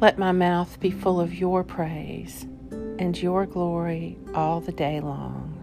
[0.00, 2.46] Let my mouth be full of your praise
[3.00, 5.56] and your glory all the day long.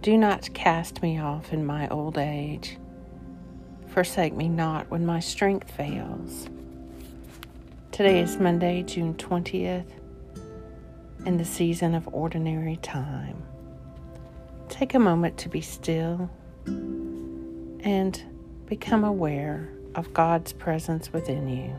[0.00, 2.78] Do not cast me off in my old age.
[3.88, 6.48] Forsake me not when my strength fails.
[7.90, 9.90] Today is Monday, June 20th,
[11.26, 13.42] in the season of ordinary time.
[14.68, 16.30] Take a moment to be still
[16.64, 18.22] and
[18.66, 21.76] become aware of God's presence within you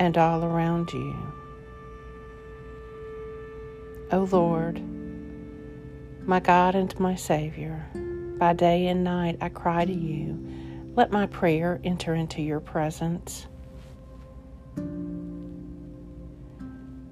[0.00, 1.14] and all around you.
[4.10, 4.80] O Lord,
[6.26, 7.86] my God and my Savior,
[8.38, 10.44] by day and night I cry to you.
[10.96, 13.46] Let my prayer enter into your presence.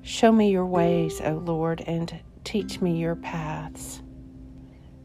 [0.02, 4.02] Show me your ways, O Lord, and teach me your paths.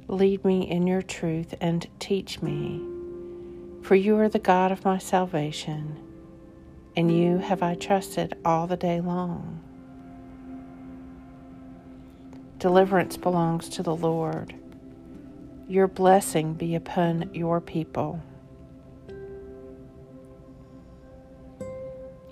[0.07, 2.81] Lead me in your truth and teach me,
[3.81, 5.99] for you are the God of my salvation,
[6.95, 9.61] and you have I trusted all the day long.
[12.59, 14.55] Deliverance belongs to the Lord.
[15.67, 18.21] Your blessing be upon your people.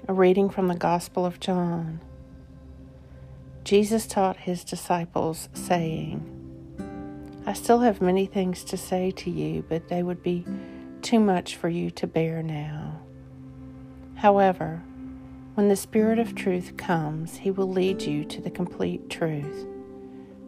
[0.08, 2.02] A reading from the Gospel of John.
[3.64, 6.38] Jesus taught his disciples, saying,
[7.46, 10.46] I still have many things to say to you, but they would be
[11.02, 13.02] too much for you to bear now.
[14.22, 14.84] However,
[15.56, 19.66] when the Spirit of truth comes, he will lead you to the complete truth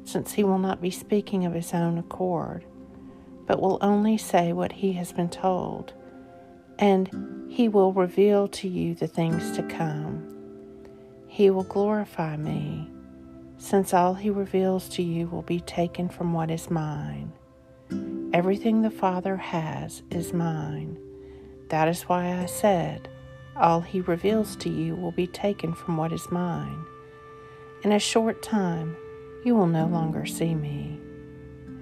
[0.04, 2.66] since he will not be speaking of his own accord,
[3.48, 5.94] but will only say what he has been told,
[6.78, 10.30] and he will reveal to you the things to come.
[11.28, 12.88] He will glorify me,
[13.58, 17.32] since all he reveals to you will be taken from what is mine.
[18.34, 21.00] Everything the Father has is mine.
[21.70, 23.10] That is why I said,
[23.56, 26.86] All he reveals to you will be taken from what is mine.
[27.84, 28.96] In a short time,
[29.46, 31.00] you will no longer see me.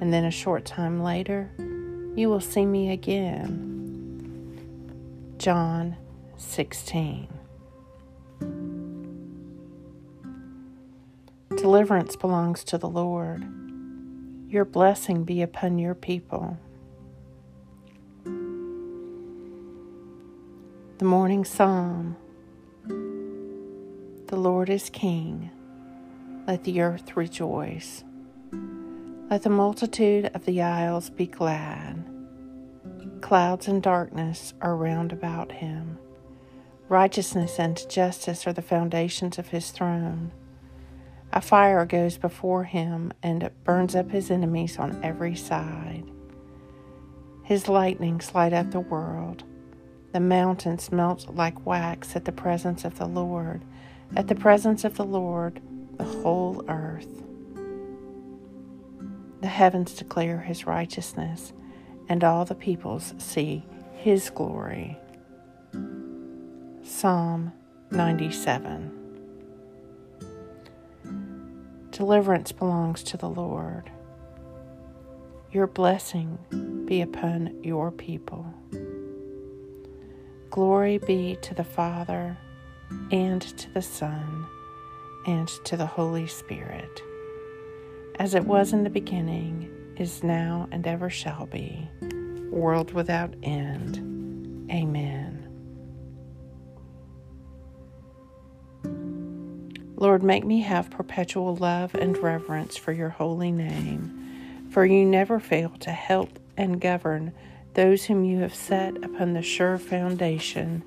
[0.02, 1.52] And then a short time later,
[2.16, 3.68] you will see me again.
[5.38, 5.96] John
[6.38, 7.28] 16.
[11.56, 13.46] Deliverance belongs to the Lord.
[14.50, 16.58] Your blessing be upon your people.
[21.02, 22.16] The morning psalm
[22.86, 25.50] The Lord is King.
[26.46, 28.04] Let the earth rejoice.
[29.28, 32.06] Let the multitude of the isles be glad.
[33.22, 35.98] Clouds and darkness are round about him.
[36.88, 40.32] Righteousness and justice are the foundations of his throne.
[41.34, 46.04] A fire goes before him and burns up his enemies on every side.
[47.42, 49.46] His lightnings light up the world.
[50.12, 53.64] The mountains melt like wax at the presence of the Lord.
[54.16, 55.62] At the presence of the Lord,
[55.98, 57.24] the whole earth.
[59.40, 61.54] The heavens declare his righteousness,
[62.10, 64.98] and all the peoples see his glory.
[66.84, 67.54] Psalm
[67.92, 68.98] 97
[71.92, 73.92] Deliverance belongs to the Lord.
[75.52, 76.38] Your blessing
[76.86, 78.46] be upon your people.
[80.52, 82.38] Glory be to the Father,
[83.10, 84.46] and to the Son,
[85.26, 87.02] and to the Holy Spirit,
[88.20, 91.90] as it was in the beginning, is now, and ever shall be,
[92.50, 94.70] world without end.
[94.70, 95.48] Amen.
[99.96, 105.40] Lord, make me have perpetual love and reverence for your holy name, for you never
[105.40, 107.32] fail to help and govern
[107.74, 110.84] those whom you have set upon the sure foundation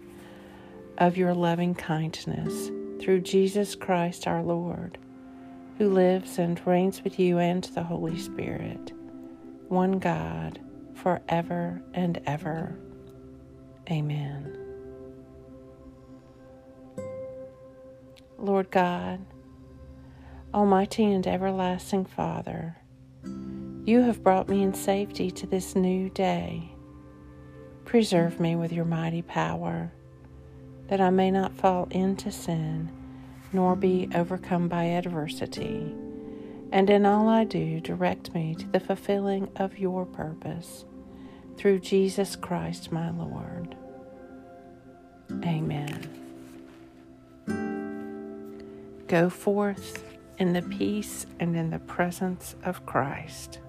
[0.98, 4.98] of your loving kindness through Jesus Christ our Lord,
[5.78, 8.92] who lives and reigns with you and the Holy Spirit,
[9.68, 10.60] one God,
[10.94, 12.78] forever and ever.
[13.90, 14.58] Amen.
[18.38, 19.24] Lord God,
[20.52, 22.76] Almighty and everlasting Father,
[23.84, 26.73] you have brought me in safety to this new day.
[27.84, 29.92] Preserve me with your mighty power
[30.88, 32.90] that I may not fall into sin,
[33.52, 35.94] nor be overcome by adversity.
[36.72, 40.84] And in all I do, direct me to the fulfilling of your purpose.
[41.56, 43.76] Through Jesus Christ my Lord.
[45.44, 46.08] Amen.
[49.06, 50.02] Go forth
[50.38, 53.60] in the peace and in the presence of Christ.